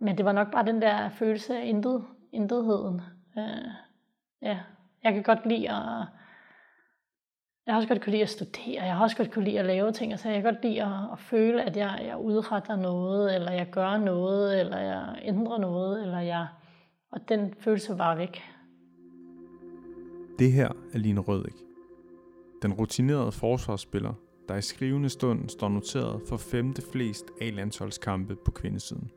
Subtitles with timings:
[0.00, 3.00] men det var nok bare den der følelse af intet, intetheden.
[3.38, 3.70] Øh,
[4.42, 4.58] ja,
[5.04, 6.06] jeg kan godt lide at...
[7.66, 9.66] Jeg har også godt kunne lide at studere, jeg har også godt kunne lide at
[9.66, 13.34] lave ting, altså jeg kan godt lide at, at føle, at jeg, jeg udretter noget,
[13.34, 16.46] eller jeg gør noget, eller jeg ændrer noget, eller jeg...
[17.12, 18.42] Og den følelse var væk.
[20.38, 21.56] Det her er Line Rødik.
[22.62, 24.12] Den rutinerede forsvarsspiller,
[24.48, 29.10] der i skrivende stund står noteret for femte flest A-landsholdskampe på kvindesiden.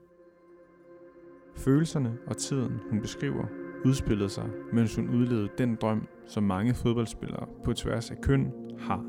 [1.55, 3.43] Følelserne og tiden, hun beskriver,
[3.85, 9.05] udspillede sig, mens hun udlevede den drøm, som mange fodboldspillere på tværs af køn har.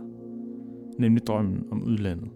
[0.99, 2.29] Nemlig drømmen om udlandet.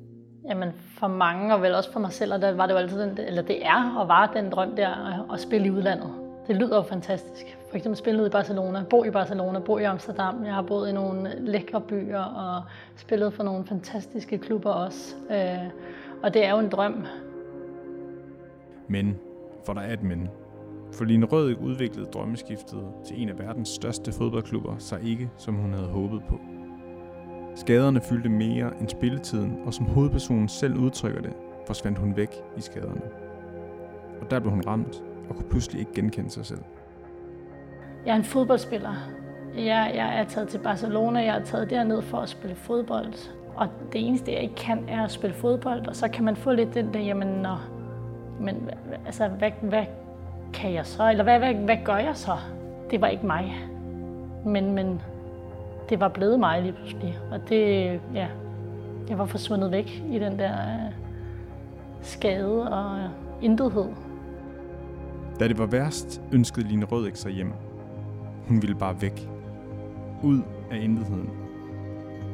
[0.48, 3.00] Jamen for mange, og vel også for mig selv, og der var det jo altid
[3.00, 6.10] den, eller det er og var den drøm der at spille i udlandet.
[6.46, 7.58] Det lyder jo fantastisk.
[7.70, 10.44] For eksempel spillet i Barcelona, bo i Barcelona, bo i Amsterdam.
[10.44, 12.62] Jeg har boet i nogle lækre byer og
[12.96, 15.14] spillet for nogle fantastiske klubber også.
[15.30, 15.70] Øh,
[16.22, 17.04] og det er jo en drøm.
[18.88, 19.18] Men,
[19.68, 20.28] for der er et men.
[20.92, 25.72] For Line Rødøk udviklede drømmeskiftet til en af verdens største fodboldklubber sig ikke, som hun
[25.72, 26.40] havde håbet på.
[27.54, 31.32] Skaderne fyldte mere end spilletiden, og som hovedpersonen selv udtrykker det,
[31.66, 33.00] forsvandt hun væk i skaderne.
[34.20, 36.62] Og der blev hun ramt og kunne pludselig ikke genkende sig selv.
[38.06, 38.94] Jeg er en fodboldspiller.
[39.56, 43.12] Jeg, jeg er taget til Barcelona, jeg er taget derned for at spille fodbold.
[43.56, 45.88] Og det eneste, jeg ikke kan, er at spille fodbold.
[45.88, 47.77] Og så kan man få lidt den der, jamen, når
[48.40, 48.70] men
[49.06, 49.84] altså, hvad, hvad
[50.52, 51.10] kan jeg så?
[51.10, 52.36] Eller hvad, hvad, hvad gør jeg så?
[52.90, 53.54] Det var ikke mig.
[54.46, 55.00] Men, men
[55.88, 57.18] det var blevet mig lige pludselig.
[57.30, 58.26] Og det, ja,
[59.08, 60.92] jeg var forsvundet væk i den der øh,
[62.02, 63.10] skade og øh,
[63.42, 63.86] intethed.
[65.40, 67.52] Da det var værst, ønskede Line Rødæk sig hjem.
[68.48, 69.28] Hun ville bare væk.
[70.22, 71.30] Ud af intetheden.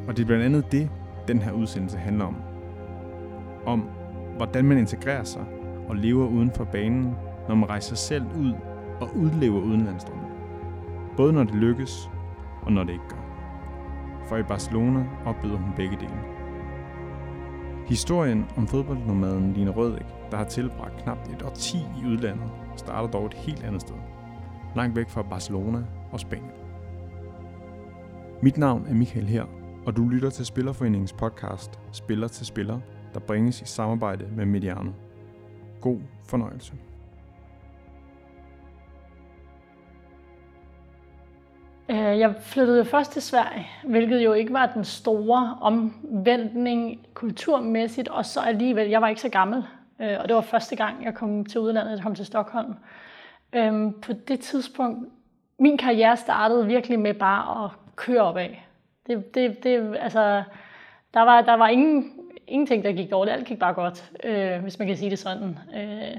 [0.09, 0.91] Og det er blandt andet det,
[1.29, 2.37] den her udsendelse handler om.
[3.67, 3.89] Om,
[4.37, 5.45] hvordan man integrerer sig
[5.89, 7.17] og lever uden for banen,
[7.49, 8.53] når man rejser selv ud
[9.01, 10.27] og udlever udenlandsdrømmen.
[11.17, 12.11] Både når det lykkes,
[12.63, 13.25] og når det ikke gør.
[14.29, 16.21] For i Barcelona oplevede hun begge dele.
[17.87, 23.27] Historien om fodboldnomaden Line Rødæk, der har tilbragt knap et årti i udlandet, starter dog
[23.27, 23.97] et helt andet sted.
[24.77, 25.79] Langt væk fra Barcelona
[26.13, 26.51] og Spanien.
[28.43, 29.45] Mit navn er Michael her,
[29.87, 32.81] og du lytter til Spillerforeningens podcast Spiller til Spiller,
[33.15, 34.91] der bringes i samarbejde med Mediano.
[35.85, 36.73] God fornøjelse.
[41.89, 48.25] Øh, jeg flyttede først til Sverige, hvilket jo ikke var den store omvæltning kulturmæssigt, og
[48.25, 49.65] så alligevel, jeg var ikke så gammel,
[50.01, 52.75] øh, og det var første gang, jeg kom til udlandet, jeg kom til Stockholm.
[53.53, 55.09] Øhm, på det tidspunkt,
[55.59, 58.49] min karriere startede virkelig med bare at køre opad.
[59.07, 60.43] Det, det, det, altså,
[61.15, 62.13] der var, der var ingen,
[62.47, 63.37] ingenting, der gik dårligt.
[63.37, 65.59] Alt gik bare godt, øh, hvis man kan sige det sådan.
[65.77, 66.17] Øh,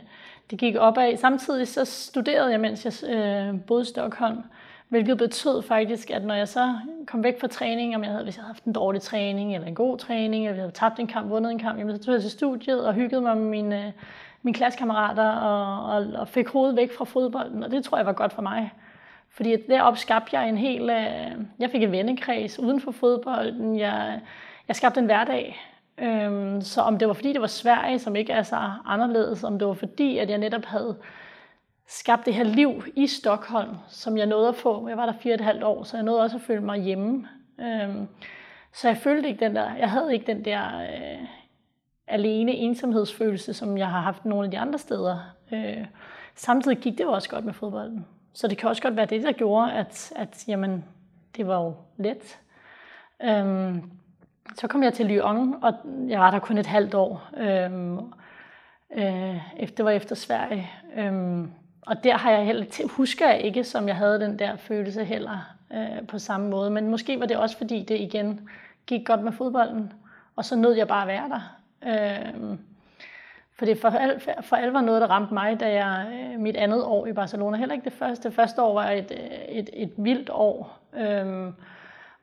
[0.49, 1.17] det gik opad.
[1.17, 4.43] Samtidig så studerede jeg, mens jeg øh, boede i Stockholm.
[4.89, 6.75] Hvilket betød faktisk, at når jeg så
[7.07, 9.67] kom væk fra træning, om jeg havde, hvis jeg havde haft en dårlig træning, eller
[9.67, 12.13] en god træning, eller jeg havde tabt en kamp, vundet en kamp, jamen, så tog
[12.13, 13.93] jeg til studiet og hyggede mig med mine,
[14.41, 18.13] mine klassekammerater og, og, og fik hovedet væk fra fodbolden, og det tror jeg var
[18.13, 18.71] godt for mig.
[19.29, 20.89] Fordi deroppe skabte jeg en hel...
[20.89, 23.79] Øh, jeg fik en vennekreds uden for fodbolden.
[23.79, 24.19] Jeg,
[24.67, 25.57] jeg skabte en hverdag.
[25.97, 29.59] Øhm, så om det var fordi, det var Sverige, som ikke er så anderledes, om
[29.59, 30.97] det var fordi, at jeg netop havde
[31.87, 34.87] skabt det her liv i Stockholm, som jeg nåede at få.
[34.87, 36.81] Jeg var der fire og et halvt år, så jeg nåede også at føle mig
[36.81, 37.27] hjemme.
[37.59, 38.07] Øhm,
[38.73, 41.27] så jeg følte ikke den der, jeg havde ikke den der øh,
[42.07, 45.19] alene ensomhedsfølelse, som jeg har haft nogle af de andre steder.
[45.51, 45.85] Øh,
[46.35, 48.05] samtidig gik det jo også godt med fodbolden.
[48.33, 50.85] Så det kan også godt være det, der gjorde, at, at jamen,
[51.35, 52.39] det var jo let.
[53.23, 53.91] Øhm,
[54.53, 55.73] så kom jeg til Lyon, og
[56.07, 57.29] jeg var der kun et halvt år.
[57.37, 57.97] Øhm,
[58.95, 60.71] øh, efter, var efter Sverige.
[60.97, 61.51] Øhm,
[61.85, 65.55] og der har jeg heller, husker jeg ikke, som jeg havde den der følelse heller
[65.73, 66.69] øh, på samme måde.
[66.69, 68.49] Men måske var det også, fordi det igen
[68.85, 69.93] gik godt med fodbolden,
[70.35, 71.55] og så nød jeg bare at være der.
[71.87, 72.59] Øhm,
[73.57, 76.83] for det for, al, for alvor noget, der ramte mig, da jeg øh, mit andet
[76.83, 78.29] år i Barcelona, heller ikke det første.
[78.29, 81.53] Det første år var et, øh, et, et vildt år, øhm,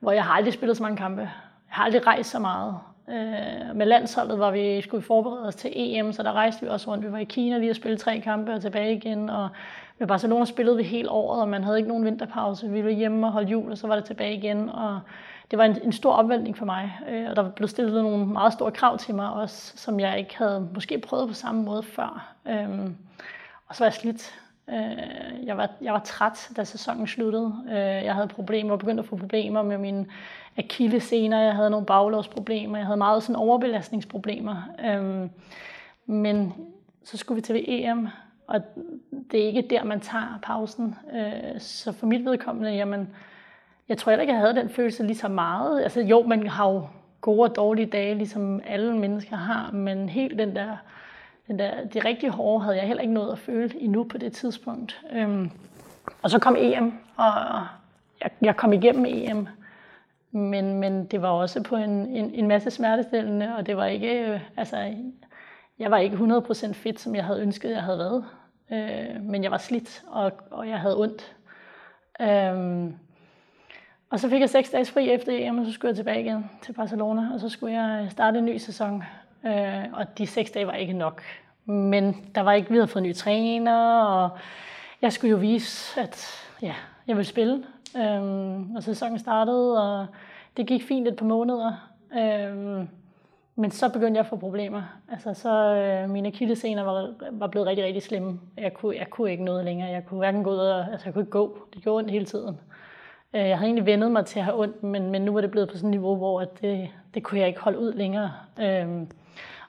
[0.01, 1.31] hvor jeg har aldrig spillet så mange kampe.
[1.73, 2.75] Jeg har aldrig rejst så meget.
[3.09, 6.69] Øh, med landsholdet var vi, skulle vi forberede os til EM, så der rejste vi
[6.69, 7.07] også rundt.
[7.07, 9.31] Vi var i Kina lige at spille tre kampe og tilbage igen.
[9.31, 9.49] Og
[9.99, 12.69] med Barcelona spillede vi hele året, og man havde ikke nogen vinterpause.
[12.69, 14.71] Vi var hjemme og holdt jul, og så var det tilbage igen.
[14.71, 15.01] Og
[15.51, 18.53] det var en, en stor opvæltning for mig, øh, og der blev stillet nogle meget
[18.53, 22.35] store krav til mig også, som jeg ikke havde måske prøvet på samme måde før.
[22.49, 22.69] Øh,
[23.69, 24.42] og så var jeg slidt.
[24.70, 27.55] Øh, jeg, var, jeg var træt, da sæsonen sluttede.
[27.69, 30.06] Øh, jeg havde problemer, begyndte at få problemer med min
[30.59, 34.62] akillescener, jeg havde nogle baglovsproblemer, jeg havde meget sådan overbelastningsproblemer.
[34.85, 35.29] Øh,
[36.06, 36.55] men
[37.05, 38.09] så skulle vi til EM,
[38.47, 38.61] og
[39.31, 40.94] det er ikke der, man tager pausen.
[41.15, 43.08] Øh, så for mit vedkommende, jamen,
[43.88, 45.82] jeg tror heller ikke, jeg havde den følelse lige så meget.
[45.82, 46.87] Altså jo, man har jo
[47.20, 50.76] gode og dårlige dage, ligesom alle mennesker har, men helt den der,
[51.53, 54.33] den der de rigtig hårde havde jeg heller ikke nået at føle endnu på det
[54.33, 55.01] tidspunkt.
[55.13, 55.51] Øhm,
[56.23, 57.33] og så kom EM, og
[58.23, 59.49] jeg, jeg kom igennem EM,
[60.31, 64.29] men, men det var også på en, en, en masse smertestillende, og det var ikke,
[64.29, 64.95] øh, altså,
[65.79, 68.25] jeg var ikke 100% fit, som jeg havde ønsket, jeg havde været.
[68.73, 71.37] Øh, men jeg var slidt, og, og jeg havde ondt.
[72.21, 72.95] Øhm,
[74.11, 76.51] og så fik jeg seks dages fri efter EM, og så skulle jeg tilbage igen
[76.63, 79.03] til Barcelona, og så skulle jeg starte en ny sæson.
[79.47, 81.23] Øh, og de seks dage var ikke nok.
[81.64, 84.31] Men der var ikke, vi havde fået ny træner, og
[85.03, 86.26] jeg skulle jo vise, at
[86.62, 86.75] ja,
[87.06, 87.64] jeg ville spille.
[87.97, 90.06] Øhm, og sæsonen startede, og
[90.56, 91.73] det gik fint et par måneder.
[92.19, 92.88] Øhm,
[93.56, 94.82] men så begyndte jeg at få problemer.
[95.12, 98.41] Altså, så øh, mine akillescener var, var blevet rigtig, rigtig slemme.
[98.56, 99.91] Jeg kunne, jeg kunne ikke noget længere.
[99.91, 101.58] Jeg kunne hverken gå ud og, altså, jeg kunne ikke gå.
[101.75, 102.61] Det gjorde ondt hele tiden.
[103.35, 105.50] Øh, jeg havde egentlig vendet mig til at have ondt, men, men nu var det
[105.50, 108.32] blevet på sådan et niveau, hvor at det, det kunne jeg ikke holde ud længere.
[108.61, 109.06] Øh,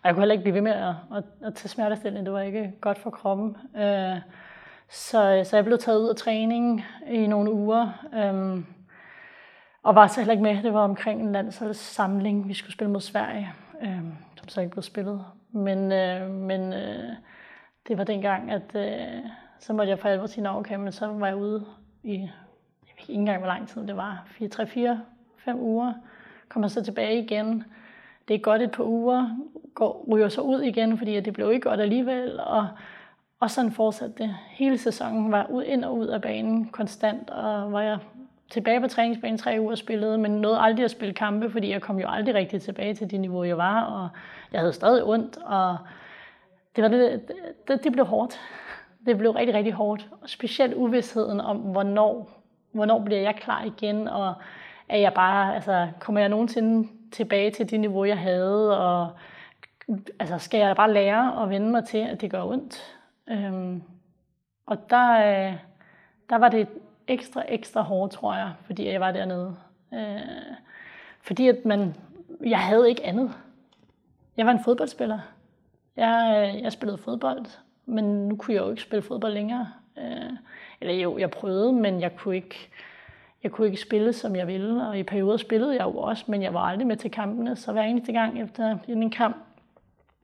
[0.03, 2.25] og jeg kunne heller ikke blive ved med at, at, at tage smertestillende.
[2.25, 3.57] Det var ikke godt for kroppen.
[3.75, 4.17] Øh,
[4.89, 8.05] så, så jeg blev taget ud af træning i nogle uger.
[8.13, 8.63] Øh,
[9.83, 10.63] og var så heller ikke med.
[10.63, 12.47] Det var omkring en landsholdssamling.
[12.47, 14.01] Vi skulle spille mod Sverige, øh,
[14.35, 15.25] som så ikke blev spillet.
[15.51, 17.09] Men, øh, men øh,
[17.87, 19.29] det var dengang, at øh,
[19.59, 21.65] så måtte jeg for alvor sige, okay, men så var jeg ude
[22.03, 22.29] i
[22.97, 24.23] ikke engang, hvor lang tid det var.
[24.27, 25.01] 4, 3, 4,
[25.37, 25.93] 5 uger.
[26.49, 27.63] Kommer så tilbage igen.
[28.27, 29.37] Det er godt et par uger.
[29.73, 32.39] Går, ryger så ud igen, fordi det blev ikke godt alligevel.
[32.39, 32.67] Og,
[33.39, 34.35] og sådan fortsatte det.
[34.49, 37.97] Hele sæsonen var ud, ind og ud af banen konstant, og var jeg
[38.51, 41.81] tilbage på træningsbanen tre uger og spillede, men nåede aldrig at spille kampe, fordi jeg
[41.81, 44.09] kom jo aldrig rigtig tilbage til det niveau, jeg var, og
[44.51, 45.77] jeg havde stadig ondt, og
[46.75, 47.21] det, var det,
[47.67, 48.39] det, det blev hårdt.
[49.05, 50.09] Det blev rigtig, rigtig hårdt.
[50.21, 52.29] Og specielt uvidsheden om, hvornår
[52.73, 54.33] hvornår bliver jeg klar igen, og
[54.89, 59.09] er jeg bare, altså, kommer jeg nogensinde tilbage til det niveau, jeg havde, og
[60.19, 62.99] altså, skal jeg bare lære at vende mig til, at det gør ondt.
[63.29, 63.83] Øhm,
[64.65, 65.57] og der, øh,
[66.29, 66.67] der var det
[67.07, 69.55] ekstra, ekstra hårdt, tror jeg, fordi jeg var dernede.
[69.93, 70.55] Øh,
[71.21, 71.95] fordi at man,
[72.45, 73.31] jeg havde ikke andet.
[74.37, 75.19] Jeg var en fodboldspiller.
[75.95, 77.45] Jeg, øh, jeg spillede fodbold,
[77.85, 79.67] men nu kunne jeg jo ikke spille fodbold længere.
[79.97, 80.31] Øh,
[80.81, 82.69] eller jo, jeg prøvede, men jeg kunne ikke,
[83.43, 84.87] jeg kunne ikke spille, som jeg ville.
[84.87, 87.55] Og i perioder spillede jeg jo også, men jeg var aldrig med til kampene.
[87.55, 89.37] Så hver eneste gang efter en kamp,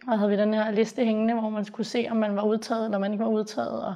[0.07, 2.85] og havde vi den her liste hængende, hvor man skulle se, om man var udtaget,
[2.85, 3.85] eller man ikke var udtaget.
[3.85, 3.93] Og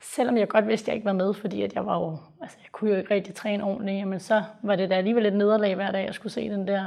[0.00, 2.56] selvom jeg godt vidste, at jeg ikke var med, fordi at jeg var jo, altså
[2.62, 5.74] jeg kunne jo ikke rigtig træne ordentligt, jamen så var det da alligevel et nederlag
[5.74, 6.86] hver dag, jeg skulle se den der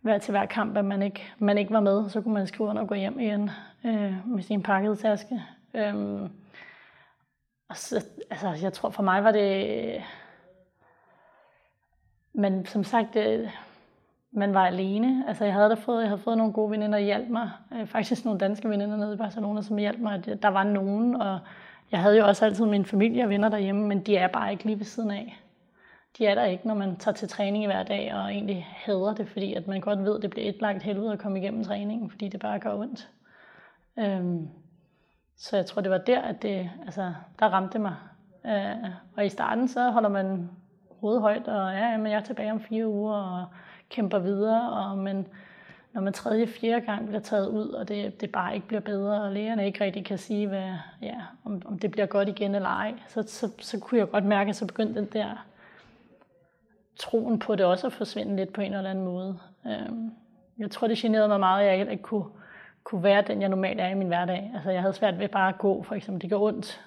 [0.00, 2.08] hver til hver kamp, at man ikke, man ikke var med.
[2.08, 3.50] Så kunne man skrive under og gå hjem igen
[3.84, 5.42] øh, med sin pakkede taske.
[5.74, 6.28] Øhm,
[7.68, 10.02] og så, altså, jeg tror for mig var det...
[12.32, 13.50] Men som sagt, det,
[14.34, 15.24] man var alene.
[15.28, 17.50] Altså, jeg havde da fået, jeg havde fået nogle gode veninder, der hjalp mig.
[17.72, 20.42] Øh, faktisk nogle danske veninder nede i Barcelona, som hjalp mig.
[20.42, 21.38] Der var nogen, og
[21.92, 24.64] jeg havde jo også altid min familie og venner derhjemme, men de er bare ikke
[24.64, 25.40] lige ved siden af.
[26.18, 29.28] De er der ikke, når man tager til træning hver dag og egentlig hader det,
[29.28, 32.10] fordi at man godt ved, at det bliver et langt helvede at komme igennem træningen,
[32.10, 33.10] fordi det bare gør ondt.
[33.98, 34.48] Øhm,
[35.36, 37.94] så jeg tror, det var der, at det, altså, der ramte mig.
[38.46, 40.50] Øh, og i starten, så holder man
[41.00, 43.46] hovedet højt, og ja, men jeg er tilbage om fire uger, og
[43.94, 45.26] kæmper videre, og, men
[45.92, 49.22] når man tredje, fjerde gang bliver taget ud, og det, det bare ikke bliver bedre,
[49.22, 50.72] og lægerne ikke rigtig kan sige, hvad,
[51.02, 54.24] ja, om, om det bliver godt igen eller ej, så, så, så kunne jeg godt
[54.24, 55.46] mærke, at så begyndte den der
[56.96, 59.38] troen på det også at forsvinde lidt på en eller anden måde.
[59.66, 59.90] Øh,
[60.58, 62.24] jeg tror, det generede mig meget, at jeg ikke kunne
[62.84, 64.50] kunne være den, jeg normalt er i min hverdag.
[64.54, 66.22] Altså, jeg havde svært ved bare at gå, for eksempel.
[66.22, 66.80] Det gør ondt.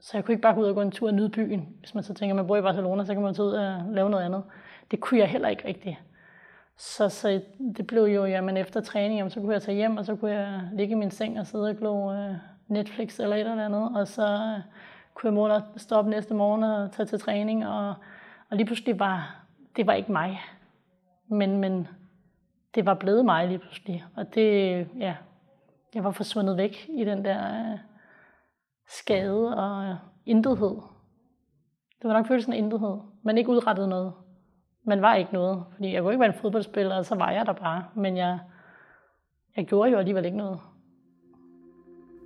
[0.00, 1.68] Så jeg kunne ikke bare gå ud og gå en tur og nyde byen.
[1.80, 3.82] Hvis man så tænker, at man bor i Barcelona, så kan man tage ud og
[3.90, 4.42] lave noget andet.
[4.90, 5.96] Det kunne jeg heller ikke rigtigt.
[6.76, 7.40] Så, så
[7.76, 10.30] det blev jo, jamen efter træning, jamen, så kunne jeg tage hjem, og så kunne
[10.30, 12.34] jeg ligge i min seng og sidde og glo øh,
[12.68, 13.96] Netflix eller et eller andet.
[13.96, 14.62] Og så øh,
[15.14, 17.66] kunne jeg måle stå næste morgen og tage til træning.
[17.66, 17.94] Og,
[18.50, 19.42] og lige pludselig var
[19.76, 20.40] det var ikke mig.
[21.28, 21.88] Men, men
[22.74, 24.04] det var blevet mig lige pludselig.
[24.16, 25.16] Og det, ja,
[25.94, 27.78] jeg var forsvundet væk i den der øh,
[28.88, 29.94] skade og øh,
[30.26, 30.76] intethed.
[32.02, 32.96] Det var nok følelsen af intethed.
[33.22, 34.12] Man ikke udrettet noget.
[34.84, 35.64] Man var ikke noget.
[35.72, 37.84] Fordi jeg kunne ikke være en fodboldspiller, og så var jeg der bare.
[37.96, 38.38] Men jeg,
[39.56, 40.58] jeg gjorde jo alligevel ikke noget.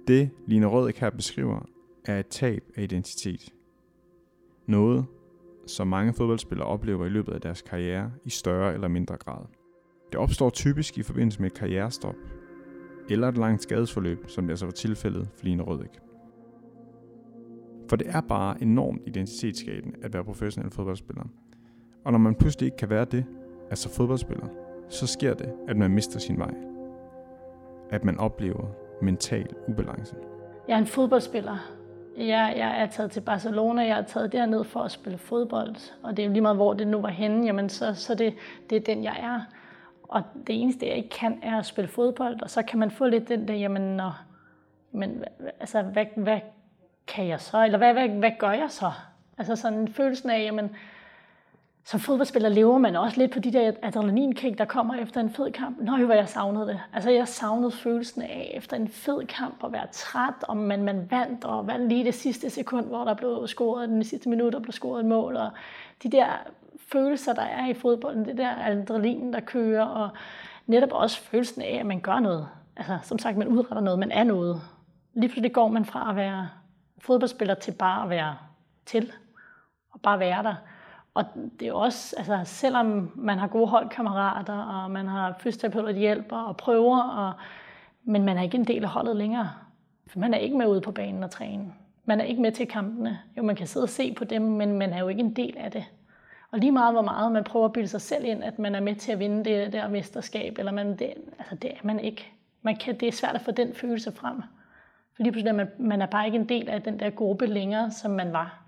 [0.06, 1.66] Det, Line Rødek her beskriver,
[2.04, 3.52] er et tab af identitet.
[4.66, 5.06] Noget,
[5.66, 9.44] som mange fodboldspillere oplever i løbet af deres karriere i større eller mindre grad.
[10.12, 12.14] Det opstår typisk i forbindelse med et karrierestop,
[13.10, 16.00] eller et langt skadesforløb, som det altså var tilfældet for Line Rødek.
[17.88, 21.24] For det er bare enormt identitetsskabende at være professionel fodboldspiller.
[22.06, 23.24] Og når man pludselig ikke kan være det,
[23.70, 24.46] altså fodboldspiller,
[24.88, 26.54] så sker det, at man mister sin vej.
[27.90, 28.66] At man oplever
[29.02, 30.14] mental ubalance.
[30.68, 31.58] Jeg er en fodboldspiller.
[32.16, 35.76] Jeg, jeg er taget til Barcelona, jeg er taget derned for at spille fodbold.
[36.02, 38.34] Og det er jo lige meget, hvor det nu var henne, jamen så, så det,
[38.70, 39.40] det er den, jeg er.
[40.02, 42.42] Og det eneste, jeg ikke kan, er at spille fodbold.
[42.42, 44.20] Og så kan man få lidt den der, jamen, når,
[44.92, 45.24] men,
[45.60, 46.40] altså, hvad, hvad
[47.06, 47.64] kan jeg så?
[47.64, 48.90] Eller hvad, hvad, hvad gør jeg så?
[49.38, 50.70] Altså sådan følelsen af, jamen,
[51.86, 55.52] som fodboldspiller lever man også lidt på de der adrenalinkick, der kommer efter en fed
[55.52, 55.80] kamp.
[55.80, 56.80] Nå, hvor jeg savnede det.
[56.92, 61.10] Altså, jeg savnede følelsen af efter en fed kamp at være træt, om man, man
[61.10, 64.60] vandt, og vandt lige det sidste sekund, hvor der blev scoret, den sidste minut, der
[64.60, 65.50] blev scoret et mål, og
[66.02, 66.26] de der
[66.92, 70.08] følelser, der er i fodbolden, det der adrenalin, der kører, og
[70.66, 72.48] netop også følelsen af, at man gør noget.
[72.76, 74.60] Altså, som sagt, man udretter noget, man er noget.
[75.14, 76.48] Lige pludselig går man fra at være
[76.98, 78.36] fodboldspiller til bare at være
[78.86, 79.12] til,
[79.92, 80.54] og bare være der.
[81.16, 81.24] Og
[81.60, 86.36] det er også, altså selvom man har gode holdkammerater, og man har fysioterapeuter, der hjælper
[86.36, 87.32] og prøver, og,
[88.04, 89.50] men man er ikke en del af holdet længere.
[90.06, 91.72] For man er ikke med ude på banen og træne.
[92.04, 93.18] Man er ikke med til kampene.
[93.36, 95.56] Jo, man kan sidde og se på dem, men man er jo ikke en del
[95.58, 95.84] af det.
[96.50, 98.80] Og lige meget hvor meget man prøver at bilde sig selv ind, at man er
[98.80, 102.32] med til at vinde det der mesterskab, eller man, det, altså det er man ikke.
[102.62, 104.42] Man kan, det er svært at få den følelse frem.
[105.16, 107.46] For lige pludselig er man, man er bare ikke en del af den der gruppe
[107.46, 108.65] længere, som man var.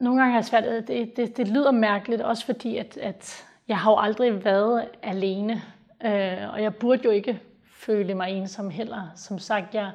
[0.00, 3.78] Nogle gange har jeg svært, det, det, det lyder mærkeligt, også fordi, at, at jeg
[3.78, 5.62] har jo aldrig været alene.
[6.04, 7.40] Øh, og jeg burde jo ikke
[7.72, 9.10] føle mig ensom heller.
[9.14, 9.90] Som sagt, jeg,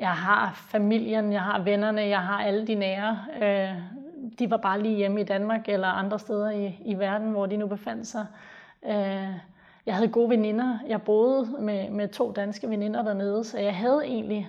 [0.00, 3.18] jeg har familien, jeg har vennerne, jeg har alle de nære.
[3.42, 3.82] Øh,
[4.38, 7.56] de var bare lige hjemme i Danmark eller andre steder i, i verden, hvor de
[7.56, 8.26] nu befandt sig.
[8.86, 9.28] Øh,
[9.86, 10.78] jeg havde gode veninder.
[10.86, 14.48] Jeg boede med, med to danske veninder dernede, så jeg havde egentlig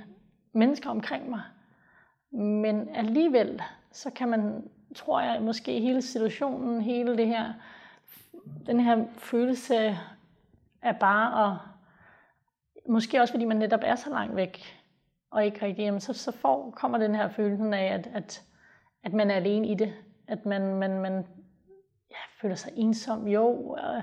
[0.53, 1.41] mennesker omkring mig.
[2.31, 7.53] Men alligevel, så kan man, tror jeg, måske hele situationen, hele det her,
[8.65, 9.97] den her følelse
[10.81, 11.57] af bare at,
[12.89, 14.79] måske også fordi man netop er så langt væk,
[15.31, 18.43] og ikke rigtig jamen så, så får, kommer den her følelse af, at, at,
[19.03, 19.93] at man er alene i det.
[20.27, 21.25] At man, man, man
[22.11, 23.27] ja, føler sig ensom.
[23.27, 24.01] Jo, øh,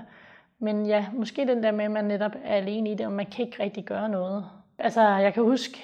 [0.59, 3.25] men ja, måske den der med, at man netop er alene i det, og man
[3.25, 4.45] kan ikke rigtig gøre noget.
[4.77, 5.83] Altså, jeg kan huske,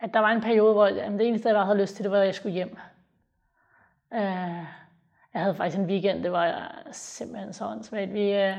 [0.00, 2.12] at der var en periode, hvor jamen, det eneste, jeg bare havde lyst til, det
[2.12, 2.76] var, at jeg skulle hjem.
[4.14, 4.20] Øh,
[5.34, 8.14] jeg havde faktisk en weekend, det var simpelthen så åndssvagt.
[8.14, 8.56] Vi, øh,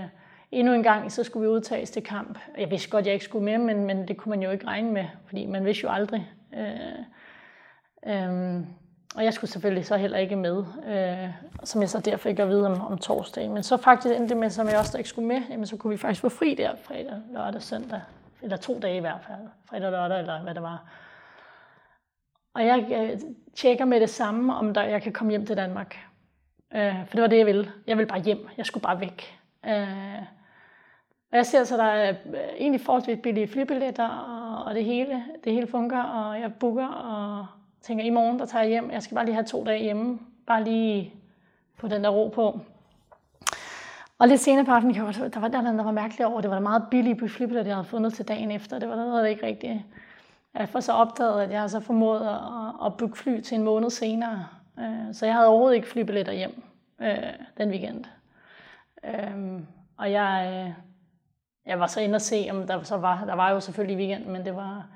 [0.52, 2.40] endnu en gang, så skulle vi udtages til kamp.
[2.58, 4.92] Jeg vidste godt, jeg ikke skulle med, men, men det kunne man jo ikke regne
[4.92, 6.32] med, fordi man vidste jo aldrig.
[6.54, 8.68] Øh, um,
[9.16, 11.30] og jeg skulle selvfølgelig så heller ikke med, øh,
[11.64, 13.54] som jeg så derfor fik at vide om, om torsdagen.
[13.54, 15.78] Men så faktisk endte det med, som jeg også der ikke skulle med, jamen så
[15.78, 18.02] kunne vi faktisk få fri der fredag, lørdag, søndag.
[18.42, 19.48] Eller to dage i hvert fald.
[19.70, 20.84] Fredag, lørdag eller hvad det var.
[22.56, 23.20] Og jeg øh,
[23.56, 25.98] tjekker med det samme, om der, jeg kan komme hjem til Danmark.
[26.76, 27.72] Øh, for det var det, jeg ville.
[27.88, 28.48] Jeg ville bare hjem.
[28.58, 29.40] Jeg skulle bare væk.
[29.66, 30.22] Øh,
[31.32, 35.24] og jeg ser så, der er øh, egentlig forholdsvis billige flybilletter, og, og det hele,
[35.44, 37.46] det hele fungerer, og jeg booker, og
[37.82, 38.92] tænker, i morgen der tager jeg hjem.
[38.92, 40.20] Jeg skal bare lige have to dage hjemme.
[40.48, 41.14] Bare lige
[41.78, 42.60] på den der ro på.
[44.20, 46.42] Og lidt senere på aftenen, der var der der var mærkeligt over.
[46.42, 48.80] Det var der meget billige flybilletter, jeg havde fundet til dagen efter.
[48.80, 49.74] Det var noget, der ikke rigtigt.
[50.56, 53.64] Jeg får så opdaget, at jeg har så formået at, at booke fly til en
[53.64, 54.48] måned senere.
[54.80, 56.64] Øh, så jeg havde overhovedet ikke flybilletter hjem
[57.02, 58.06] øh, den weekend.
[59.06, 59.62] Øh,
[59.98, 60.74] og jeg, øh,
[61.66, 64.26] jeg var så inde og se, om der så var, der var jo selvfølgelig weekend,
[64.26, 64.88] men det var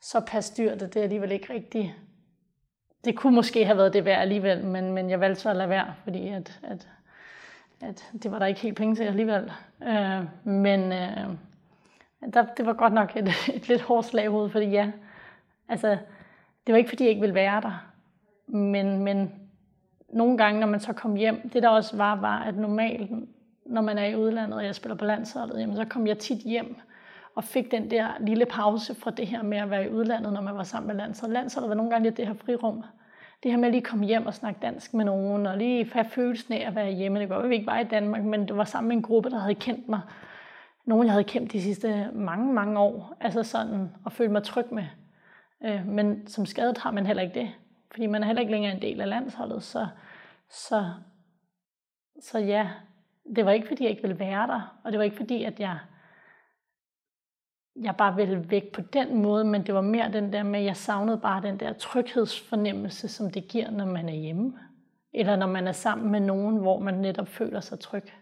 [0.00, 1.94] så pas dyrt, at det alligevel ikke rigtigt
[3.06, 5.68] det kunne måske have været det værd alligevel, men, men jeg valgte så at lade
[5.68, 6.88] være, fordi at, at,
[7.80, 9.52] at det var der ikke helt penge til alligevel.
[9.82, 11.28] Øh, men øh,
[12.34, 14.90] der, det var godt nok et, et lidt hårdt slag hovedet, fordi ja,
[15.68, 15.88] altså,
[16.66, 17.86] det var ikke fordi jeg ikke ville være der,
[18.46, 19.32] men, men
[20.08, 23.10] nogle gange, når man så kom hjem, det der også var, var, at normalt,
[23.66, 26.38] når man er i udlandet, og jeg spiller på landsholdet, jamen, så kom jeg tit
[26.38, 26.76] hjem
[27.34, 30.40] og fik den der lille pause fra det her med at være i udlandet, når
[30.40, 31.34] man var sammen med landsholdet.
[31.34, 32.84] Landsholdet var nogle gange lidt det her frirum.
[33.42, 36.04] Det her med at lige komme hjem og snakke dansk med nogen, og lige have
[36.04, 37.20] følelsen af at være hjemme.
[37.20, 39.30] Det var at vi ikke var i Danmark, men det var sammen med en gruppe,
[39.30, 40.00] der havde kendt mig.
[40.86, 43.16] Nogen, jeg havde kendt de sidste mange, mange år.
[43.20, 44.84] Altså sådan, og følte mig tryg med.
[45.64, 47.50] Øh, men som skadet har man heller ikke det.
[47.90, 49.62] Fordi man er heller ikke længere en del af landsholdet.
[49.62, 49.86] Så,
[50.50, 50.84] så,
[52.20, 52.70] så ja,
[53.36, 54.78] det var ikke fordi, jeg ikke ville være der.
[54.84, 55.78] Og det var ikke fordi, at jeg
[57.82, 60.64] jeg bare ville væk på den måde, men det var mere den der med, at
[60.64, 64.58] jeg savnede bare den der tryghedsfornemmelse, som det giver, når man er hjemme.
[65.12, 68.12] Eller når man er sammen med nogen, hvor man netop føler sig tryg.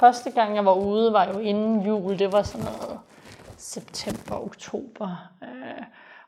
[0.00, 2.18] Første gang, jeg var ude, var jo inden jul.
[2.18, 3.00] Det var sådan noget
[3.56, 5.30] september, oktober.
[5.42, 5.82] Øh,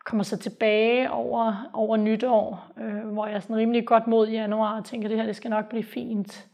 [0.05, 4.33] kommer så tilbage over, over nytår, øh, hvor jeg er sådan rimelig godt mod i
[4.33, 6.49] januar og tænker, at det her det skal nok blive fint.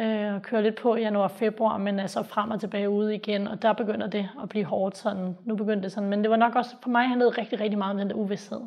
[0.00, 2.90] Øh, og kører lidt på i januar og februar, men er så frem og tilbage
[2.90, 5.36] ude igen, og der begynder det at blive hårdt sådan.
[5.44, 7.90] Nu begyndte det sådan, men det var nok også, for mig handlede rigtig, rigtig meget
[7.90, 8.60] om den der uvidshed.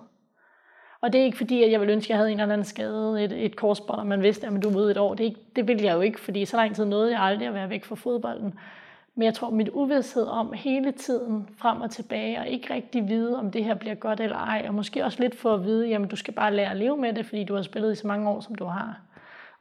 [1.02, 2.66] Og det er ikke fordi, at jeg ville ønske, at jeg havde en eller anden
[2.66, 5.14] skade, et, et korsbånd, og man vidste, at du er ude et år.
[5.14, 7.48] Det, er ikke, det ville jeg jo ikke, fordi så lang tid nåede jeg aldrig
[7.48, 8.54] at være væk fra fodbolden.
[9.16, 13.40] Men jeg tror, mit uvidshed om hele tiden frem og tilbage, og ikke rigtig vide,
[13.40, 16.08] om det her bliver godt eller ej, og måske også lidt for at vide, jamen
[16.08, 18.30] du skal bare lære at leve med det, fordi du har spillet i så mange
[18.30, 19.00] år, som du har.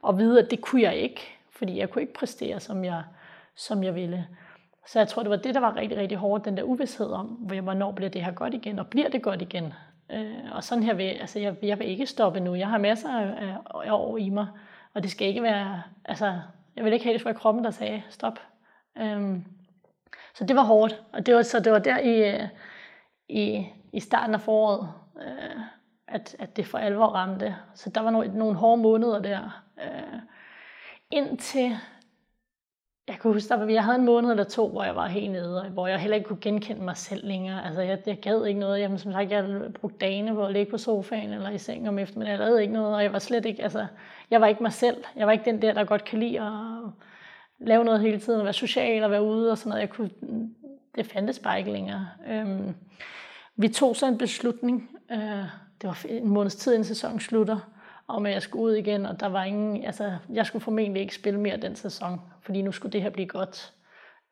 [0.01, 1.21] Og vide, at det kunne jeg ikke,
[1.51, 3.03] fordi jeg kunne ikke præstere, som jeg,
[3.55, 4.27] som jeg ville.
[4.87, 7.25] Så jeg tror, det var det, der var rigtig, rigtig hårdt, den der uvidshed om,
[7.25, 9.73] hvornår bliver det her godt igen, og bliver det godt igen.
[10.13, 12.55] Øh, og sådan her vil, altså jeg, jeg vil ikke stoppe nu.
[12.55, 14.47] Jeg har masser af, af år i mig,
[14.93, 16.39] og det skal ikke være, altså
[16.75, 18.39] jeg vil ikke have, det fra kroppen, der sagde stop.
[18.97, 19.45] Øhm,
[20.33, 22.47] så det var hårdt, og det var, så det var der i, øh,
[23.29, 24.89] i, i starten af foråret,
[25.21, 25.61] øh,
[26.07, 27.55] at, at det for alvor ramte.
[27.73, 29.63] Så der var nogle, nogle hårde måneder der.
[29.83, 30.19] Øh,
[31.11, 31.77] indtil
[33.21, 35.69] kan huske, at jeg havde en måned eller to, hvor jeg var helt nede, og
[35.69, 37.65] hvor jeg heller ikke kunne genkende mig selv længere.
[37.65, 38.79] Altså, jeg, jeg gad ikke noget.
[38.79, 41.99] Jamen, som sagt, jeg brugte dagene på at ligge på sofaen eller i sengen om
[41.99, 42.39] eftermiddagen.
[42.39, 43.85] Jeg lavede ikke noget, og jeg var slet ikke, altså,
[44.31, 45.03] jeg var ikke mig selv.
[45.15, 46.51] Jeg var ikke den der, der godt kan lide at
[47.59, 49.81] lave noget hele tiden, og være social og være ude og sådan noget.
[49.81, 50.09] Jeg kunne,
[50.95, 52.07] det fandtes bare ikke længere.
[52.29, 52.75] Øhm,
[53.55, 54.89] vi tog så en beslutning.
[55.11, 55.17] Øh,
[55.81, 57.57] det var en måneds tid, inden sæsonen slutter
[58.07, 61.15] om at jeg skulle ud igen, og der var ingen, altså, jeg skulle formentlig ikke
[61.15, 63.73] spille mere den sæson, fordi nu skulle det her blive godt.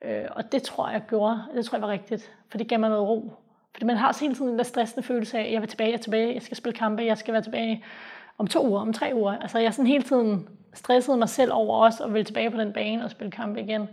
[0.02, 2.90] Øh, og det tror jeg gjorde, det tror jeg var rigtigt, for det gav mig
[2.90, 3.34] noget ro.
[3.74, 6.02] Fordi man har hele tiden den der stressende følelse af, jeg vil tilbage, jeg er
[6.02, 7.84] tilbage, jeg skal spille kampe, jeg skal være tilbage
[8.38, 9.38] om to uger, om tre uger.
[9.38, 12.74] Altså jeg sådan hele tiden stressede mig selv over os og ville tilbage på den
[12.74, 13.88] bane og spille kampe igen.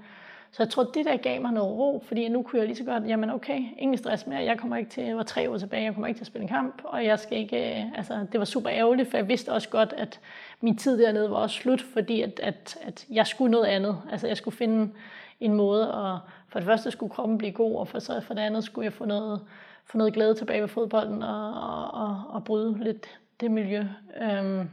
[0.56, 2.84] Så jeg tror, det der gav mig noget ro, fordi nu kunne jeg lige så
[2.84, 5.84] godt, jamen okay, ingen stress mere, jeg kommer ikke til, jeg var tre år tilbage,
[5.84, 8.40] jeg kommer ikke til at spille en kamp, og jeg skal ikke, øh, altså det
[8.40, 10.20] var super ærgerligt, for jeg vidste også godt, at
[10.60, 14.26] min tid dernede var også slut, fordi at, at, at jeg skulle noget andet, altså
[14.26, 14.92] jeg skulle finde
[15.40, 18.42] en måde, og for det første skulle kroppen blive god, og for, så for det
[18.42, 19.40] andet skulle jeg få noget,
[19.84, 23.84] få noget glæde tilbage ved fodbolden, og, og, og, og bryde lidt det miljø.
[24.20, 24.68] Øhm,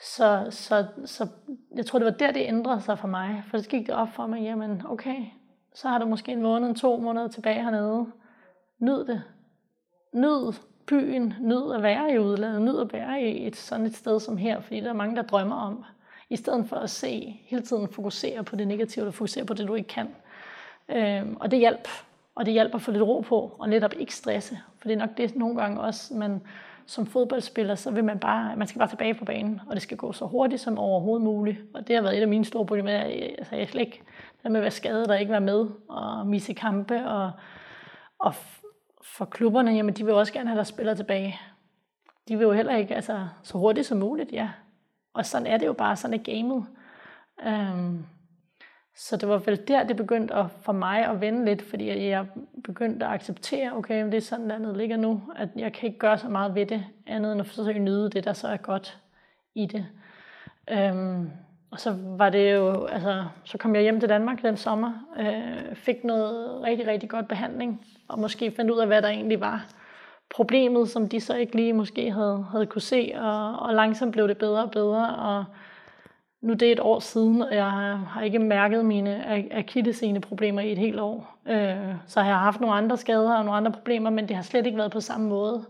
[0.00, 1.28] så, så, så
[1.76, 3.44] jeg tror, det var der, det ændrede sig for mig.
[3.50, 5.24] For så gik det op for mig, jamen okay,
[5.74, 8.06] så har du måske en måned, to måneder tilbage hernede.
[8.78, 9.22] Nyd det.
[10.12, 10.52] Nyd
[10.86, 14.36] byen, nyd at være i udlandet, nyd at være i et sådan et sted som
[14.36, 15.84] her, fordi der er mange, der drømmer om.
[16.30, 19.68] I stedet for at se, hele tiden fokusere på det negative, og fokusere på det,
[19.68, 20.08] du ikke kan.
[20.88, 21.90] Øhm, og det hjælper.
[22.34, 24.58] Og det hjælper at få lidt ro på, og netop ikke stresse.
[24.78, 26.42] For det er nok det nogle gange også, man
[26.86, 29.96] som fodboldspiller, så vil man bare, man skal bare tilbage på banen, og det skal
[29.96, 31.58] gå så hurtigt som overhovedet muligt.
[31.74, 32.90] Og det har været et af mine store problemer.
[32.90, 34.02] Altså, jeg slet ikke,
[34.42, 37.30] det med at være skadet og ikke være med, og misse kampe, og,
[38.18, 38.34] og
[39.02, 41.40] for klubberne, jamen de vil også gerne have der spiller tilbage.
[42.28, 44.50] De vil jo heller ikke, altså så hurtigt som muligt, ja.
[45.14, 46.66] Og sådan er det jo bare, sådan er gamet.
[47.46, 48.04] Øhm,
[48.96, 52.26] så det var vel der, det begyndte at, for mig at vende lidt, fordi jeg
[52.64, 56.18] begyndte at acceptere, okay, det er sådan, landet ligger nu, at jeg kan ikke gøre
[56.18, 58.98] så meget ved det, andet end at forsøge at nyde det, der så er godt
[59.54, 59.86] i det.
[60.70, 61.30] Øhm,
[61.70, 65.76] og så var det jo, altså, så kom jeg hjem til Danmark den sommer, øh,
[65.76, 69.66] fik noget rigtig, rigtig godt behandling, og måske fandt ud af, hvad der egentlig var
[70.30, 74.28] problemet, som de så ikke lige måske havde, havde kunne se, og, og langsomt blev
[74.28, 75.44] det bedre og bedre, og
[76.46, 77.70] nu det er et år siden, og jeg
[78.08, 81.38] har ikke mærket mine akillesene problemer i et helt år.
[81.48, 84.42] Øh, så jeg har haft nogle andre skader og nogle andre problemer, men det har
[84.42, 85.64] slet ikke været på samme måde.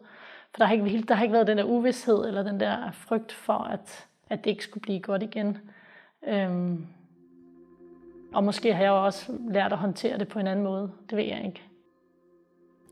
[0.50, 3.32] For der har ikke, der har ikke været den der uvidshed eller den der frygt
[3.32, 5.58] for, at, at det ikke skulle blive godt igen.
[6.28, 6.78] Øh,
[8.34, 10.90] og måske har jeg også lært at håndtere det på en anden måde.
[11.10, 11.62] Det ved jeg ikke.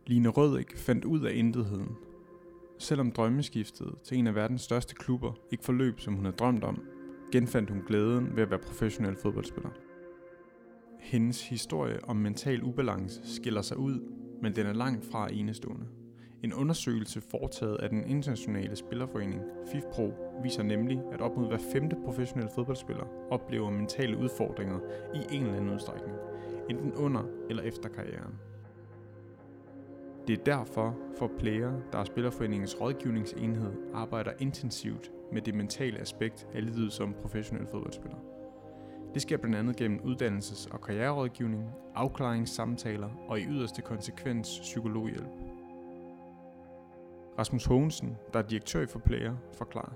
[0.07, 1.97] Line Rødik fandt ud af intetheden.
[2.79, 6.83] Selvom drømmeskiftet til en af verdens største klubber ikke forløb, som hun havde drømt om,
[7.35, 9.71] genfandt hun glæden ved at være professionel fodboldspiller.
[11.01, 14.01] Hendes historie om mental ubalance skiller sig ud,
[14.43, 15.87] men den er langt fra enestående.
[16.43, 19.43] En undersøgelse foretaget af den internationale spillerforening
[19.73, 24.79] FIFPro viser nemlig, at op mod hver femte professionelle fodboldspiller oplever mentale udfordringer
[25.15, 26.17] i en eller anden udstrækning,
[26.71, 28.35] enten under eller efter karrieren.
[30.27, 36.47] Det er derfor, for player, der er Spillerforeningens rådgivningsenhed, arbejder intensivt med det mentale aspekt
[36.55, 38.19] af livet som professionel fodboldspiller.
[39.15, 45.29] Det sker blandt andet gennem uddannelses- og karriererådgivning, afklaringssamtaler og i yderste konsekvens psykologhjælp.
[47.39, 49.93] Rasmus Hogensen, der er direktør for Player, forklarer.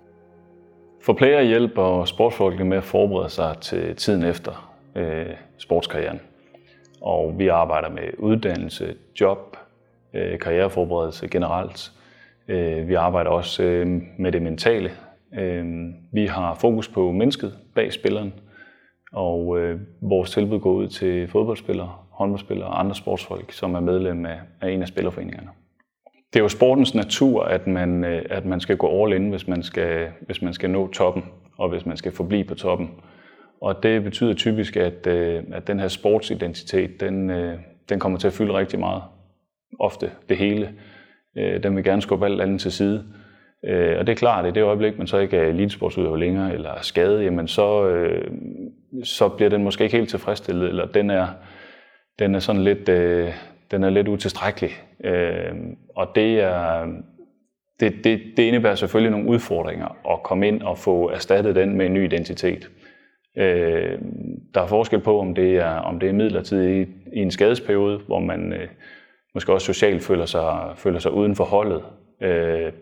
[1.00, 6.20] For Player hjælper sportsfolkene med at forberede sig til tiden efter øh, sportskarrieren.
[7.00, 9.56] Og vi arbejder med uddannelse, job,
[10.14, 11.92] øh, karriereforberedelse generelt.
[12.48, 14.90] Øh, vi arbejder også øh, med det mentale.
[15.34, 15.66] Øh,
[16.12, 18.32] vi har fokus på mennesket bag spilleren,
[19.12, 24.26] og øh, vores tilbud går ud til fodboldspillere, håndboldspillere og andre sportsfolk, som er medlem
[24.26, 25.48] af, af en af spillerforeningerne.
[26.32, 29.48] Det er jo sportens natur, at man, øh, at man skal gå all in, hvis
[29.48, 31.24] man skal, hvis man skal nå toppen,
[31.58, 32.90] og hvis man skal forblive på toppen.
[33.60, 38.26] Og det betyder typisk, at, øh, at den her sportsidentitet, den, øh, den kommer til
[38.26, 39.02] at fylde rigtig meget.
[39.80, 40.74] Ofte det hele.
[41.38, 43.04] Øh, den vil gerne skubbe alt andet til side.
[43.64, 46.54] Øh, og det er klart, at i det øjeblik, man så ikke er elitesportsudøver længere,
[46.54, 48.30] eller er skadet, jamen så, øh,
[49.04, 51.26] så bliver den måske ikke helt tilfredsstillet, eller den er,
[52.18, 53.32] den er sådan lidt, øh,
[53.70, 54.70] den er lidt utilstrækkelig.
[55.96, 56.86] Og det er,
[57.80, 61.86] det, det, det indebærer selvfølgelig nogle udfordringer at komme ind og få erstattet den med
[61.86, 62.70] en ny identitet.
[63.38, 63.98] Øh,
[64.54, 68.00] der er forskel på, om det er, om det er midlertidigt i, i en skadesperiode,
[68.06, 68.68] hvor man øh,
[69.34, 71.82] måske også socialt føler sig, føler sig uden for holdet,
[72.22, 72.72] øh,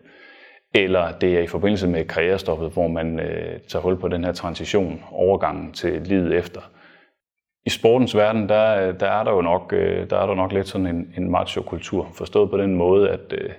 [0.85, 4.33] eller det er i forbindelse med karrierestoppet, hvor man øh, tager hul på den her
[4.33, 6.61] transition, overgangen til livet efter.
[7.67, 10.69] I sportens verden, der, der, er der jo nok, øh, der er der nok lidt
[10.69, 13.51] sådan en, en macho-kultur, forstået på den måde, at øh,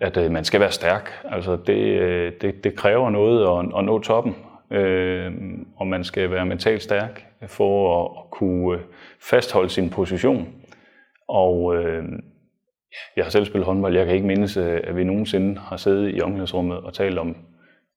[0.00, 1.10] at øh, man skal være stærk.
[1.24, 4.36] Altså det, øh, det, det kræver noget at, at nå toppen,
[4.70, 5.32] øh,
[5.76, 8.84] og man skal være mentalt stærk for at, at kunne øh,
[9.22, 10.48] fastholde sin position.
[11.28, 12.04] Og øh,
[13.16, 13.96] jeg har selv spillet håndbold.
[13.96, 17.36] Jeg kan ikke mindes, øh, at vi nogensinde har siddet i omklædningsrummet og talt om,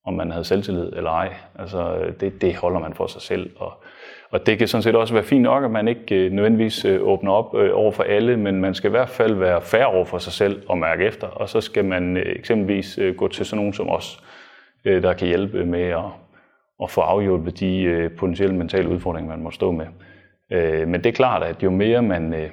[0.06, 1.34] om man havde selvtillid eller ej.
[1.60, 3.50] Altså det, det holder man for sig selv.
[3.56, 3.84] Og,
[4.32, 7.02] og det kan sådan set også være fint nok, at man ikke øh, nødvendigvis øh,
[7.02, 10.18] åbner op over for alle, men man skal i hvert fald være færre over for
[10.18, 11.28] sig selv og mærke efter.
[11.28, 14.24] Og så skal man eksempelvis gå til sådan nogen som os,
[14.86, 16.06] der kan hjælpe med at,
[16.84, 19.86] at få afhjulpet de potentielle mentale udfordringer, man må stå med.
[20.86, 22.52] Men det er klart, at jo mere man,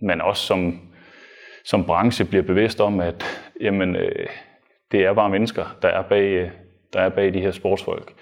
[0.00, 0.80] man også som,
[1.64, 3.24] som branche bliver bevidst om, at
[3.60, 4.26] jamen, øh,
[4.92, 6.50] det er bare mennesker, der er bag, øh,
[6.92, 8.12] der er bag de her sportsfolk,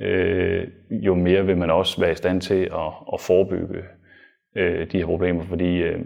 [0.00, 3.82] øh, jo mere vil man også være i stand til at, at forebygge
[4.56, 5.98] øh, de her problemer, fordi øh,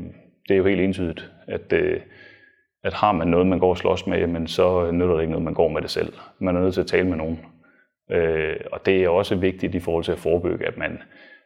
[0.49, 2.01] det er jo helt entydigt, at, øh,
[2.85, 5.45] at har man noget, man går og slås med, jamen, så nytter det ikke noget,
[5.45, 6.13] man går med det selv.
[6.39, 7.41] Man er nødt til at tale med nogen.
[8.11, 11.03] Øh, og det er også vigtigt i forhold til at forebygge, at man,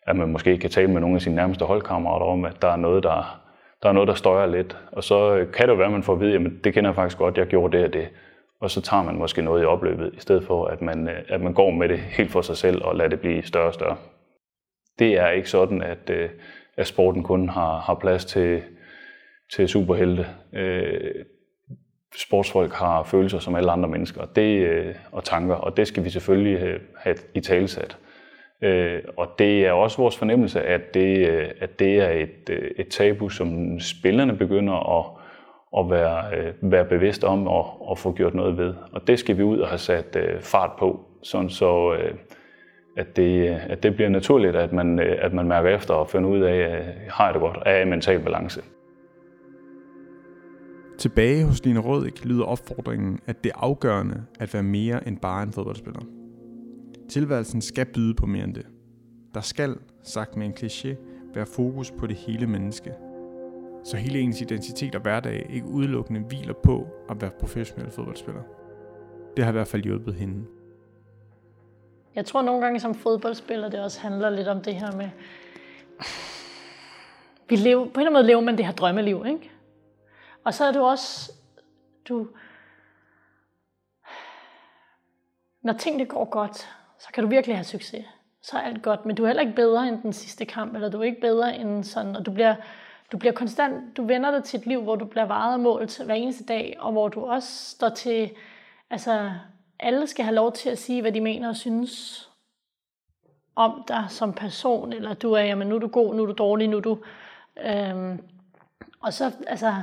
[0.07, 2.77] at man måske kan tale med nogle af sine nærmeste holdkammerater om, at der er
[2.77, 3.48] noget, der,
[3.83, 4.79] der er noget, der støjer lidt.
[4.93, 6.91] Og så øh, kan det jo være, at man får at vide, at det kender
[6.91, 8.09] jeg faktisk godt, jeg gjorde det og det
[8.61, 11.41] og så tager man måske noget i opløbet, i stedet for at man, øh, at
[11.41, 13.97] man går med det helt for sig selv og lader det blive større og større.
[14.99, 16.31] Det er ikke sådan, at, øh,
[16.77, 18.63] at sporten kun har, har plads til,
[19.53, 20.27] til superhelte.
[22.17, 26.81] Sportsfolk har følelser som alle andre mennesker det, og tanker, og det skal vi selvfølgelig
[26.97, 27.99] have i talesat.
[28.63, 32.71] Øh, Og det er også vores fornemmelse, at det, øh, at det er et, øh,
[32.77, 35.07] et tabu, som spillerne begynder at
[35.79, 38.75] at være, øh, være bevidst om og, og få gjort noget ved.
[38.93, 42.15] Og det skal vi ud og have sat øh, fart på, sådan så øh,
[42.97, 46.09] at, det, øh, at det bliver naturligt, at man, øh, at man mærker efter og
[46.09, 48.63] finder ud af, øh, har jeg det godt, er jeg i mental balance.
[50.99, 55.43] Tilbage hos Line Rødik lyder opfordringen, at det er afgørende at være mere end bare
[55.43, 56.01] en fodboldspiller.
[57.09, 58.67] Tilværelsen skal byde på mere end det.
[59.35, 60.97] Der skal, sagt med en kliché,
[61.35, 62.95] være fokus på det hele menneske–
[63.85, 68.43] så hele ens identitet og hverdag ikke udelukkende hviler på at være professionel fodboldspiller.
[69.37, 70.47] Det har i hvert fald hjulpet hende.
[72.15, 75.11] Jeg tror nogle gange som fodboldspiller, det også handler lidt om det her med,
[77.49, 79.51] vi lever, på en eller anden måde lever man det her drømmeliv, ikke?
[80.45, 81.33] Og så er du også,
[82.09, 82.29] du,
[85.63, 86.69] når tingene går godt,
[86.99, 88.05] så kan du virkelig have succes.
[88.43, 90.89] Så er alt godt, men du er heller ikke bedre end den sidste kamp, eller
[90.89, 92.55] du er ikke bedre end sådan, og du bliver,
[93.13, 96.05] du bliver konstant, du vender dig til et liv, hvor du bliver varet og målt
[96.05, 98.31] hver eneste dag, og hvor du også står til,
[98.91, 99.33] altså
[99.81, 102.25] alle skal have lov til at sige, hvad de mener og synes
[103.57, 106.33] om dig som person, eller du er, jamen nu er du god, nu er du
[106.33, 106.99] dårlig, nu er du...
[107.57, 108.21] Øhm,
[109.01, 109.75] og så, altså,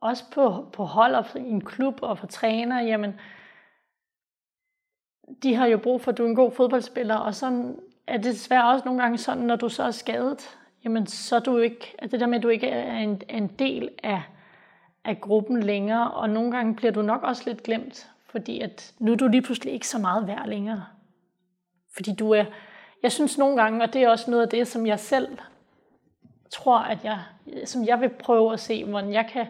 [0.00, 3.20] også på, på hold og i en klub og for træner, jamen,
[5.42, 7.74] de har jo brug for, at du er en god fodboldspiller, og så
[8.06, 11.40] er det desværre også nogle gange sådan, når du så er skadet, jamen så er
[11.40, 14.22] du ikke, at det der med, at du ikke er en, en del af,
[15.04, 19.12] af gruppen længere, og nogle gange bliver du nok også lidt glemt, fordi at nu
[19.12, 20.84] er du lige pludselig ikke så meget værd længere.
[21.94, 22.44] Fordi du er,
[23.02, 25.38] jeg synes nogle gange, og det er også noget af det, som jeg selv
[26.50, 27.18] tror, at jeg,
[27.64, 29.46] som jeg vil prøve at se, hvordan jeg kan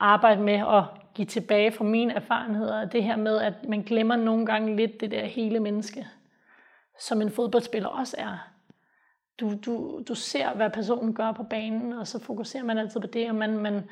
[0.00, 4.46] arbejde med at give tilbage fra mine erfaringer, det her med, at man glemmer nogle
[4.46, 6.06] gange lidt det der hele menneske,
[7.00, 8.48] som en fodboldspiller også er.
[9.40, 13.06] du, du, du ser, hvad personen gør på banen, og så fokuserer man altid på
[13.06, 13.84] det, og man, man,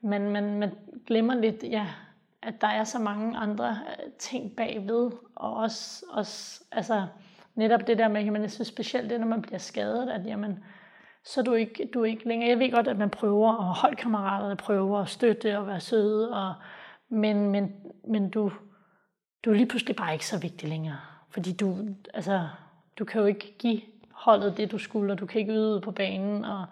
[0.00, 0.70] man, man, man
[1.06, 1.86] glemmer lidt, ja,
[2.42, 7.06] at der er så mange andre øh, ting bagved, og også, også altså,
[7.54, 10.64] netop det der med, at jeg synes specielt det, når man bliver skadet, at jamen,
[11.24, 12.50] så du ikke, du ikke længere.
[12.50, 16.54] Jeg ved godt, at man prøver, og holdkammeraterne prøver at støtte og være søde, og,
[17.08, 17.72] men, men,
[18.08, 18.52] men du,
[19.44, 20.98] du er lige pludselig bare ikke så vigtig længere.
[21.30, 21.76] Fordi du,
[22.14, 22.48] altså,
[22.98, 23.80] du kan jo ikke give
[24.12, 26.44] holdet det, du skulle, og du kan ikke yde på banen.
[26.44, 26.66] Og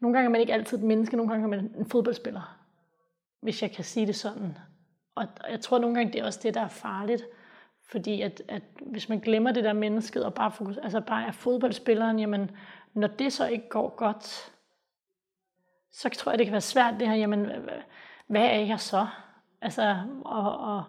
[0.00, 2.56] nogle gange er man ikke altid et menneske, nogle gange er man en fodboldspiller,
[3.40, 4.58] hvis jeg kan sige det sådan.
[5.14, 7.22] Og jeg tror nogle gange, det er også det, der er farligt.
[7.88, 11.32] Fordi at, at hvis man glemmer det der mennesket, og bare, fokus, altså bare er
[11.32, 12.50] fodboldspilleren, jamen,
[12.96, 14.52] når det så ikke går godt,
[15.92, 17.50] så tror jeg, det kan være svært det her, jamen,
[18.26, 19.06] hvad er jeg så?
[19.60, 20.84] Altså, og, og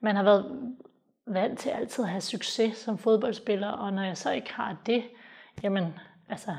[0.00, 0.76] man har været
[1.26, 5.04] vant til altid at have succes som fodboldspiller, og når jeg så ikke har det,
[5.62, 5.94] jamen,
[6.28, 6.56] altså,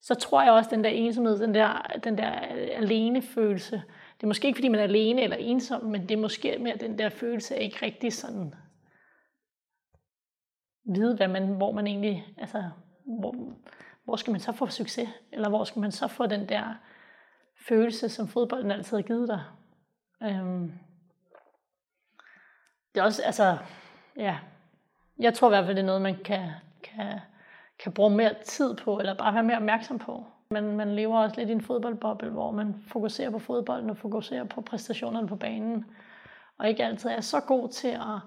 [0.00, 2.30] så tror jeg også, den der ensomhed, den der, den der
[2.76, 3.82] alene følelse,
[4.16, 6.76] det er måske ikke, fordi man er alene eller ensom, men det er måske mere
[6.76, 8.54] den der følelse af ikke rigtig sådan
[10.84, 12.62] vide, hvad man, hvor man egentlig, altså,
[13.04, 13.34] hvor,
[14.04, 15.08] hvor skal man så få succes?
[15.32, 16.74] Eller hvor skal man så få den der
[17.68, 19.42] følelse, som fodbolden altid har givet dig?
[20.22, 20.72] Øhm,
[22.94, 23.58] det er også, altså,
[24.16, 24.38] ja,
[25.18, 26.48] jeg tror i hvert fald, det er noget, man kan,
[26.82, 27.20] kan,
[27.78, 30.26] kan bruge mere tid på, eller bare være mere opmærksom på.
[30.50, 34.44] Men man lever også lidt i en fodboldboble, hvor man fokuserer på fodbolden og fokuserer
[34.44, 35.84] på præstationerne på banen,
[36.58, 38.20] og ikke altid er så god til at,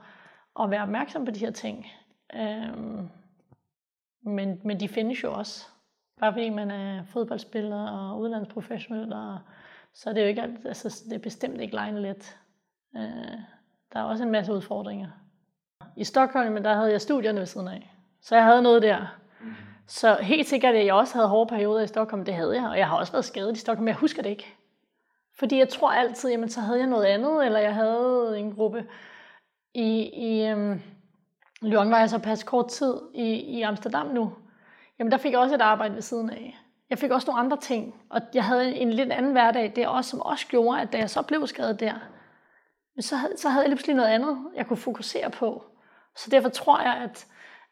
[0.60, 1.88] at være opmærksom på de her ting.
[2.36, 3.10] Øhm,
[4.26, 5.68] men, men de findes jo også.
[6.20, 9.40] Bare fordi man er fodboldspiller og udlandsprofessionel, og,
[9.96, 12.38] så er det jo ikke altså, det er bestemt ikke lejende let.
[12.96, 13.40] Øh,
[13.94, 15.08] der er også en masse udfordringer.
[15.96, 17.92] I Stockholm, der havde jeg studierne ved siden af.
[18.22, 19.18] Så jeg havde noget der.
[19.42, 19.54] Mm.
[19.88, 22.70] Så helt sikkert, at jeg også havde hårde perioder i Stockholm, det havde jeg.
[22.70, 24.56] Og jeg har også været skadet i Stockholm, men jeg husker det ikke.
[25.38, 28.86] Fordi jeg tror altid, jamen så havde jeg noget andet, eller jeg havde en gruppe
[29.74, 30.82] i, i øhm,
[31.62, 34.34] Lyon var jeg så pas kort tid i, i Amsterdam nu.
[35.00, 36.58] Jamen der fik jeg også et arbejde ved siden af.
[36.90, 40.10] Jeg fik også nogle andre ting, og jeg havde en lidt anden hverdag der også,
[40.10, 41.94] som også gjorde, at da jeg så blev skadet der,
[43.00, 45.66] så, så havde jeg lige pludselig noget andet, jeg kunne fokusere på.
[46.16, 47.28] Så derfor tror jeg, at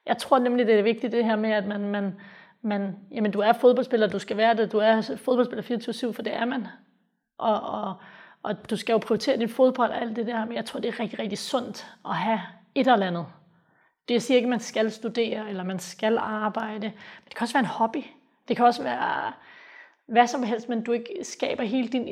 [0.05, 2.19] jeg tror nemlig, det er vigtigt det her med, at man, man,
[2.61, 6.35] man jamen, du er fodboldspiller, du skal være det, du er fodboldspiller 24-7, for det
[6.35, 6.67] er man.
[7.37, 7.95] Og, og,
[8.43, 10.87] og du skal jo prioritere din fodbold og alt det der, men jeg tror, det
[10.89, 12.41] er rigtig, rigtig sundt at have
[12.75, 13.25] et eller andet.
[14.07, 17.53] Det siger ikke, at man skal studere, eller man skal arbejde, men det kan også
[17.53, 18.03] være en hobby.
[18.47, 19.33] Det kan også være
[20.05, 22.07] hvad som helst, men du ikke skaber hele din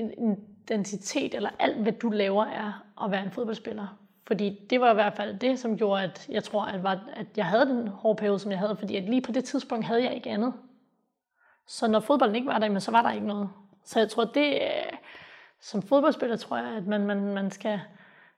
[0.68, 3.98] identitet, eller alt, hvad du laver, er at være en fodboldspiller.
[4.28, 7.28] Fordi det var i hvert fald det, som gjorde, at jeg tror, at, var, at
[7.38, 10.04] jeg havde den hårde periode, som jeg havde, fordi at lige på det tidspunkt havde
[10.04, 10.54] jeg ikke andet.
[11.68, 13.50] Så når fodbolden ikke var der, så var der ikke noget.
[13.86, 14.98] Så jeg tror, det øh,
[15.62, 17.80] som fodboldspiller, tror jeg, at man, man, man skal,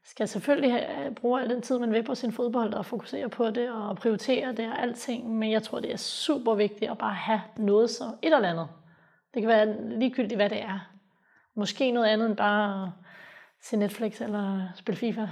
[0.06, 3.50] skal selvfølgelig have, bruge al den tid, man vil på sin fodbold, og fokusere på
[3.50, 5.30] det, og prioritere det og alting.
[5.36, 8.68] Men jeg tror, det er super vigtigt at bare have noget så et eller andet.
[9.34, 10.90] Det kan være ligegyldigt, hvad det er.
[11.56, 12.94] Måske noget andet end bare
[13.62, 15.28] se Netflix eller spille FIFA.